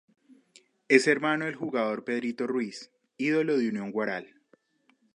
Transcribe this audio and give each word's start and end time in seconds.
Es 0.87 1.05
hermano 1.05 1.45
del 1.45 1.53
jugador 1.53 2.03
"Pedrito" 2.05 2.47
Ruiz 2.47 2.89
ídolo 3.19 3.55
de 3.55 3.69
Unión 3.69 3.91
Huaral. 3.93 4.33